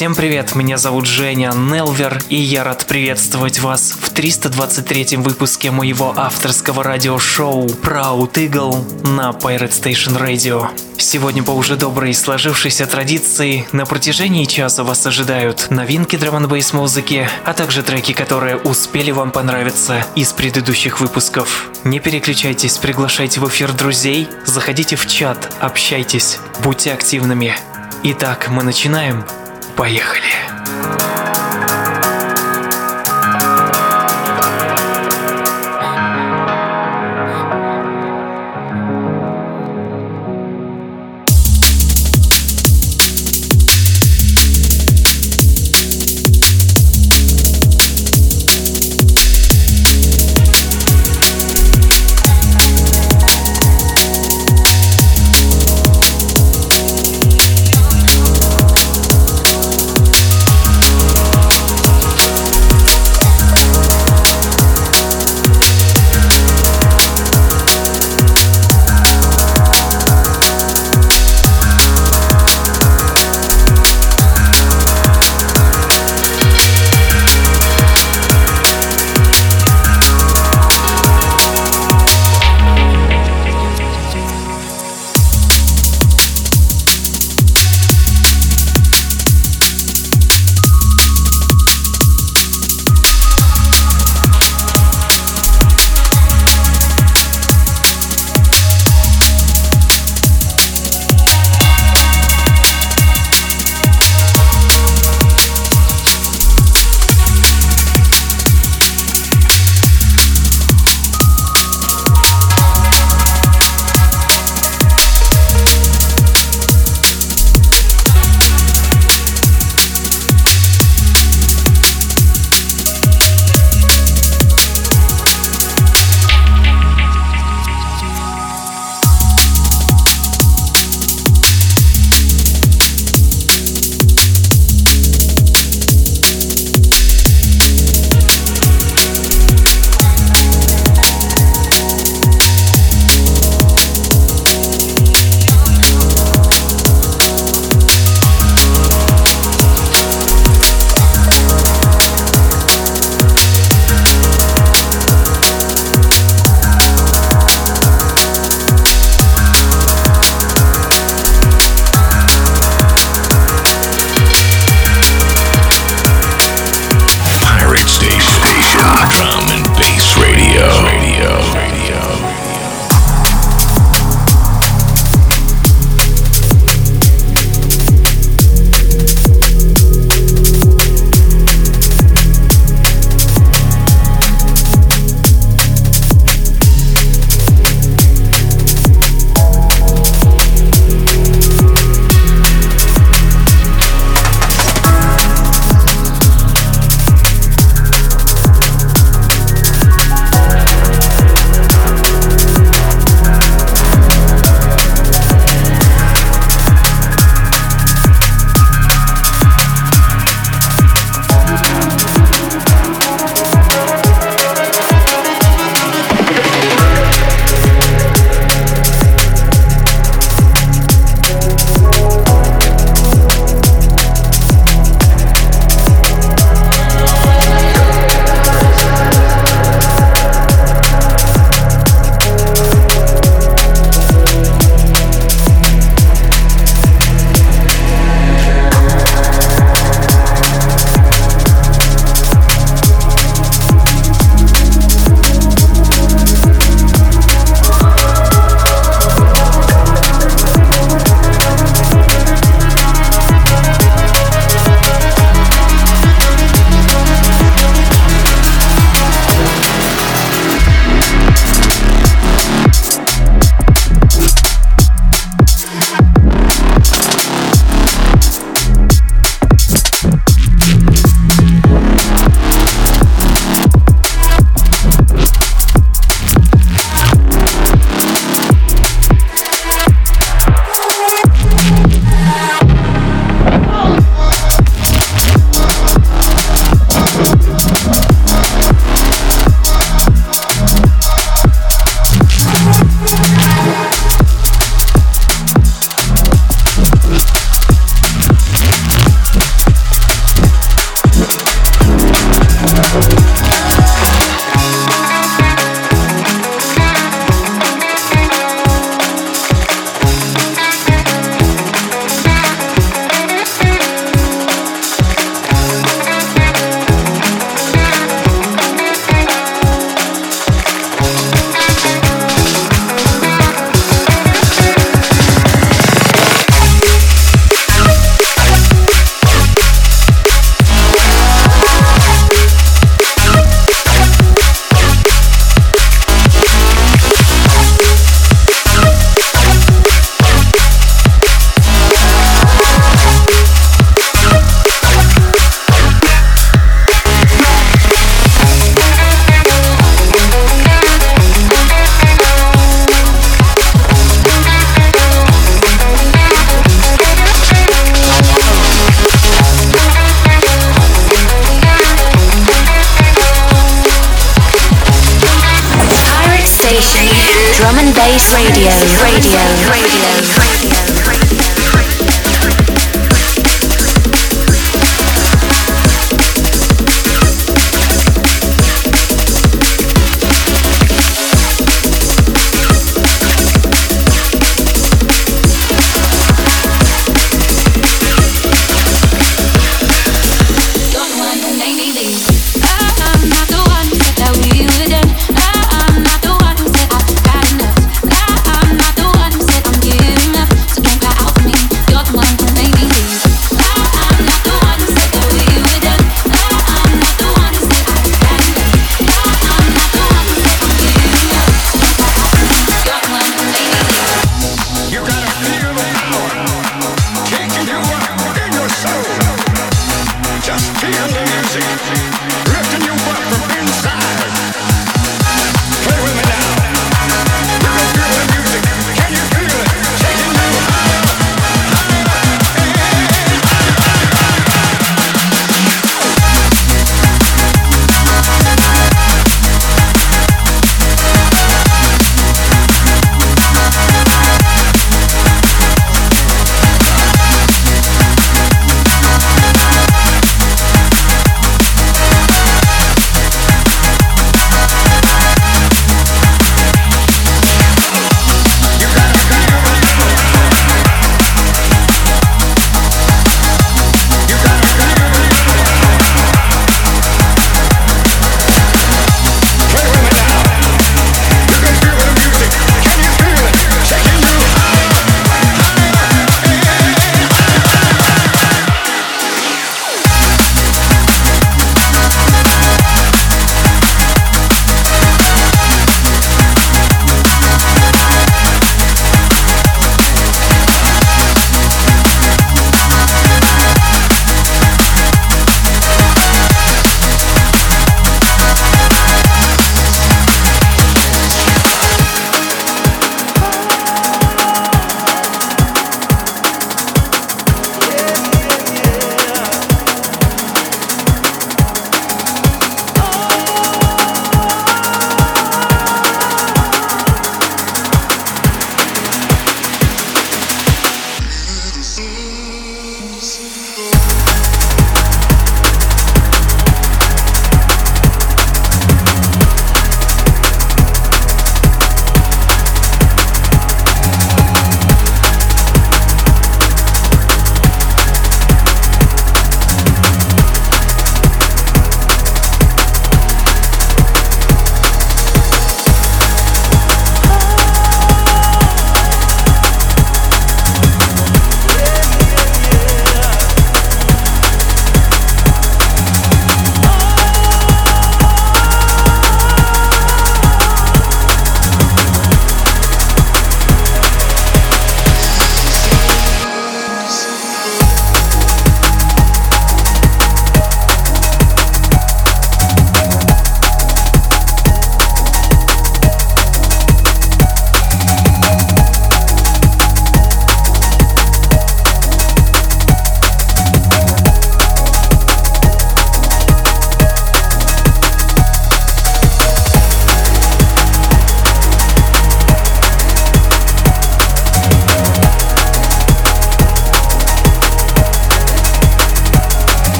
Всем 0.00 0.14
привет, 0.14 0.54
меня 0.54 0.78
зовут 0.78 1.04
Женя 1.04 1.52
Нелвер, 1.54 2.22
и 2.30 2.36
я 2.36 2.64
рад 2.64 2.86
приветствовать 2.86 3.58
вас 3.58 3.90
в 3.92 4.10
323-м 4.14 5.22
выпуске 5.22 5.70
моего 5.70 6.14
авторского 6.16 6.82
радиошоу 6.82 7.66
Proud 7.66 8.32
Eagle 8.32 9.06
на 9.06 9.28
Pirate 9.32 9.68
Station 9.68 10.18
Radio. 10.18 10.68
Сегодня 10.96 11.42
по 11.42 11.50
уже 11.50 11.76
доброй 11.76 12.14
сложившейся 12.14 12.86
традиции 12.86 13.68
на 13.72 13.84
протяжении 13.84 14.46
часа 14.46 14.84
вас 14.84 15.04
ожидают 15.04 15.66
новинки 15.68 16.16
драм 16.16 16.48
музыки, 16.72 17.28
а 17.44 17.52
также 17.52 17.82
треки, 17.82 18.14
которые 18.14 18.56
успели 18.56 19.10
вам 19.10 19.30
понравиться 19.32 20.02
из 20.14 20.32
предыдущих 20.32 21.00
выпусков. 21.00 21.70
Не 21.84 22.00
переключайтесь, 22.00 22.78
приглашайте 22.78 23.38
в 23.40 23.46
эфир 23.50 23.70
друзей, 23.72 24.28
заходите 24.46 24.96
в 24.96 25.06
чат, 25.06 25.52
общайтесь, 25.60 26.38
будьте 26.64 26.90
активными. 26.94 27.54
Итак, 28.02 28.48
мы 28.48 28.62
начинаем. 28.62 29.26
Поехали! 29.76 30.30
Поехали! 30.66 31.19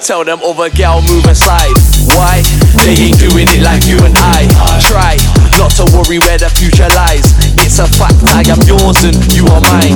Tell 0.00 0.24
them 0.24 0.40
other 0.42 0.68
gal 0.68 1.00
move 1.02 1.24
and 1.26 1.36
slide. 1.36 1.76
Why? 2.16 2.42
They 2.82 2.96
ain't 2.96 3.20
doing 3.20 3.46
it 3.52 3.62
like 3.62 3.86
you 3.86 4.00
and 4.02 4.16
I. 4.18 4.48
Try 4.88 5.14
not 5.60 5.70
to 5.78 5.84
worry 5.94 6.18
where 6.18 6.40
the 6.40 6.48
future 6.48 6.88
lies. 6.96 7.36
It's 7.62 7.78
a 7.78 7.86
fact 7.86 8.18
I 8.32 8.42
am 8.50 8.58
yours 8.66 9.04
and 9.04 9.14
you 9.30 9.46
are 9.52 9.62
mine. 9.62 9.94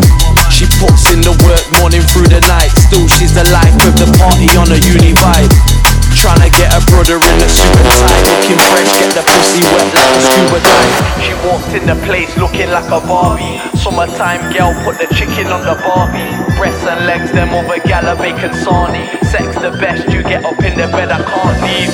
She 0.53 0.69
puts 0.79 1.11
in 1.11 1.25
the 1.27 1.35
work 1.43 1.65
morning 1.81 2.07
through 2.13 2.29
the 2.29 2.39
night. 2.47 2.71
Still, 2.87 3.09
she's 3.19 3.35
the 3.35 3.49
life 3.51 3.75
of 3.83 3.99
the 3.99 4.07
party 4.21 4.47
on 4.55 4.71
a 4.71 4.79
uni 4.85 5.17
vibe. 5.17 5.76
Trying 6.17 6.41
to 6.41 6.51
get 6.57 6.73
a 6.73 6.81
brother 6.89 7.21
in 7.21 7.37
a 7.45 7.49
suit 7.49 7.77
and 7.77 7.93
tie 8.01 8.25
Looking 8.25 8.61
fresh, 8.73 8.89
get 8.97 9.13
the 9.13 9.23
pussy 9.23 9.61
wet 9.69 9.89
like 9.93 10.17
a 10.17 10.21
scuba 10.25 10.59
dive 10.65 10.97
She 11.21 11.35
walked 11.45 11.73
in 11.77 11.85
the 11.85 11.95
place 12.09 12.35
looking 12.39 12.71
like 12.71 12.89
a 12.89 13.01
Barbie. 13.05 13.61
Summertime 13.77 14.51
girl 14.53 14.73
put 14.83 14.97
the 14.97 15.13
chicken 15.15 15.49
on 15.53 15.61
the 15.61 15.77
Barbie. 15.85 16.33
Breasts 16.57 16.87
and 16.89 17.05
legs, 17.07 17.31
them 17.33 17.53
over 17.53 17.79
gal 17.85 18.09
are 18.09 18.17
sarnie. 18.17 19.07
Sex 19.25 19.55
the 19.61 19.71
best, 19.79 20.09
you 20.09 20.23
get 20.23 20.45
up 20.45 20.59
in 20.65 20.77
the 20.79 20.89
bed, 20.89 21.11
I 21.13 21.21
can't 21.23 21.61
leave. 21.69 21.93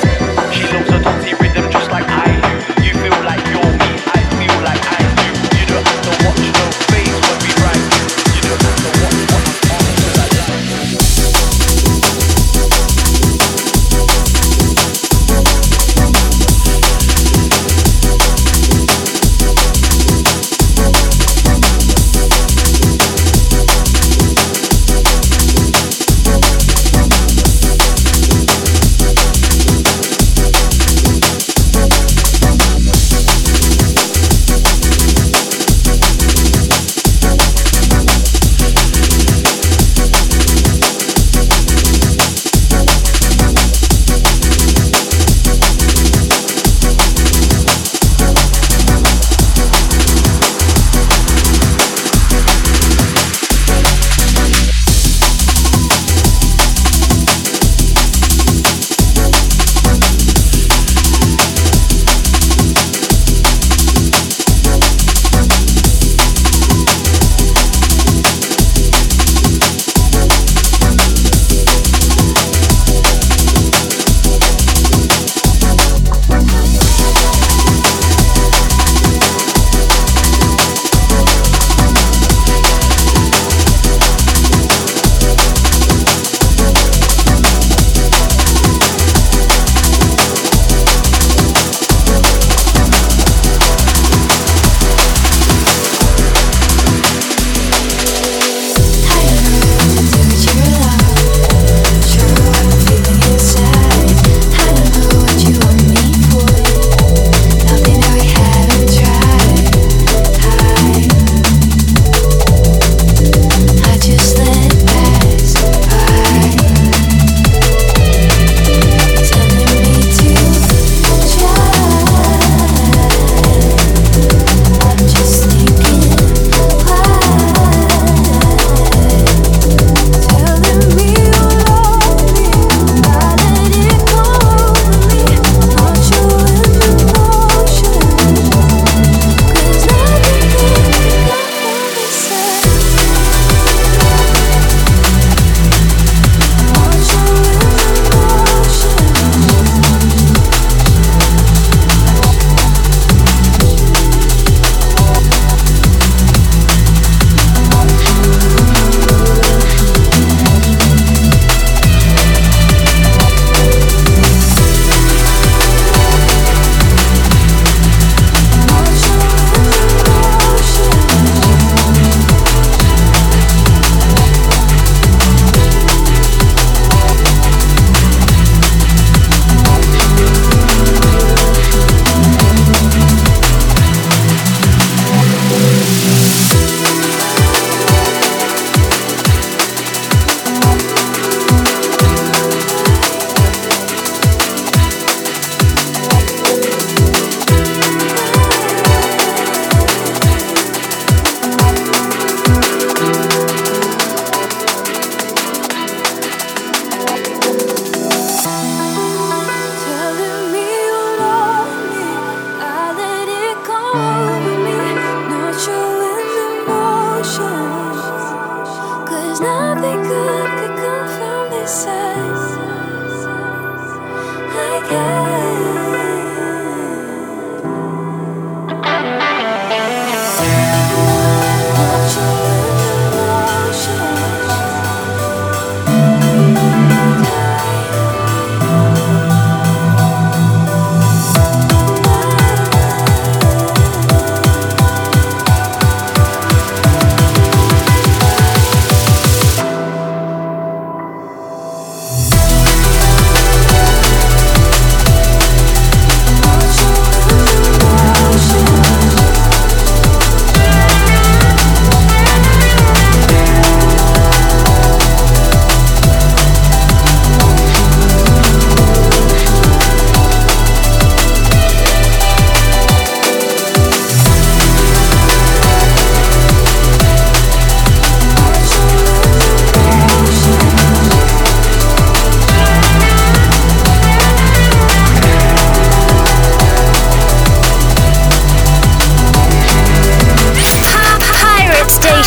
She 0.55 0.63
loves 0.71 0.89
a 0.89 1.03
dirty 1.03 1.35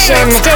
station. 0.06 0.55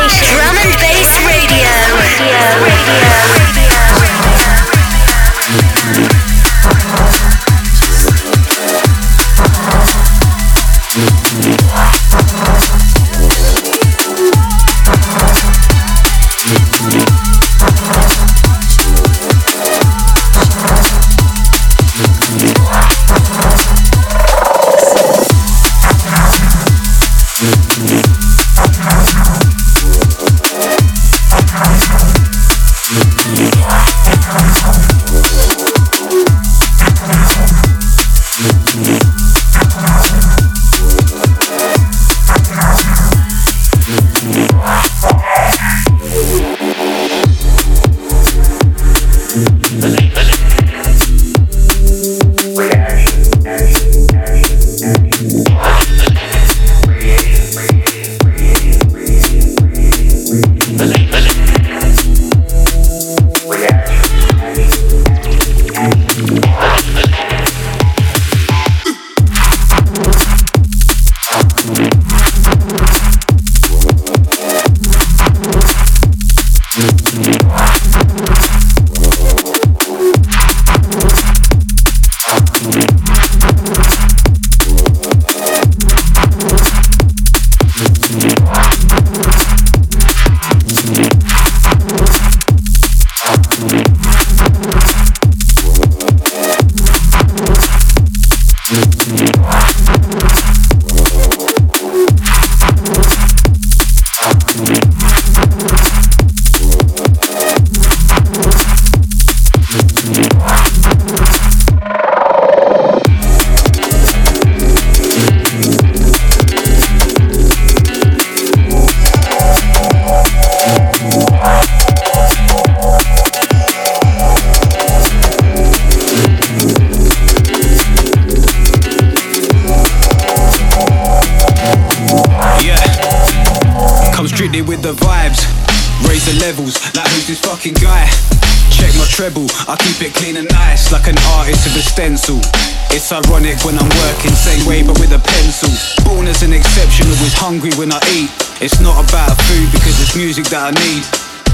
It's 142.89 143.13
ironic 143.13 143.61
when 143.69 143.77
I'm 143.77 143.93
working, 144.01 144.33
same 144.33 144.65
way 144.67 144.81
but 144.83 144.99
with 144.99 145.13
a 145.13 145.21
pencil. 145.21 145.69
Born 146.09 146.27
as 146.27 146.43
an 146.43 146.55
exception, 146.55 147.05
always 147.05 147.37
hungry 147.37 147.69
when 147.77 147.93
I 147.93 148.01
eat. 148.17 148.33
It's 148.65 148.81
not 148.81 148.97
about 148.97 149.37
food 149.45 149.69
because 149.77 150.01
it's 150.01 150.17
music 150.17 150.47
that 150.49 150.73
I 150.73 150.73
need. 150.73 151.05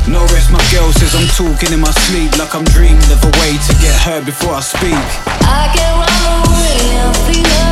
No 0.06 0.22
rest, 0.30 0.54
my 0.54 0.62
girl 0.70 0.92
says 0.94 1.18
I'm 1.18 1.26
talking 1.34 1.74
in 1.74 1.80
my 1.80 1.90
sleep 2.06 2.38
like 2.38 2.54
I'm 2.54 2.62
dreaming 2.70 3.10
of 3.10 3.18
a 3.26 3.32
way 3.42 3.58
to 3.58 3.72
get 3.82 3.98
heard 3.98 4.24
before 4.24 4.54
I 4.54 4.62
speak. 4.62 5.02
I 5.42 5.66
can 5.74 5.90
run 5.98 6.46
away 6.46 7.02
and 7.02 7.65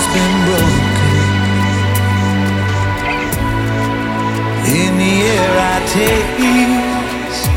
has 0.00 0.06
been 0.14 0.34
broken. 0.46 0.86
In 4.78 4.92
the 5.02 5.14
air 5.34 5.52
I 5.58 5.78
taste, 5.96 7.48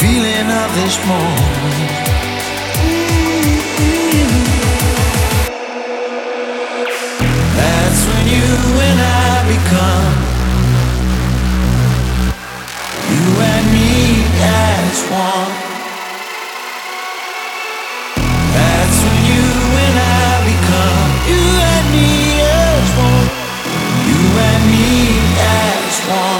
feeling 0.00 0.48
of 0.62 0.68
this 0.80 0.96
moment. 1.08 1.90
That's 7.56 8.00
when 8.08 8.24
you 8.34 8.50
and 8.88 8.98
I 9.00 9.32
become 9.54 10.14
you 13.12 13.26
and 13.52 13.66
me 13.72 13.90
as 14.42 14.98
one. 15.10 15.59
want. 26.10 26.39